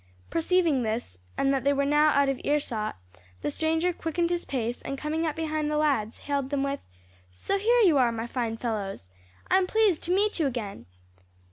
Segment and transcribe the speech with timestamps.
[0.31, 2.97] Perceiving this, and that they were now out of earshot,
[3.43, 6.79] the stranger quickened his pace, and coming up behind the lads, hailed them with,
[7.31, 9.09] "So here you are, my fine fellows!
[9.51, 10.87] I'm pleased to meet you again!"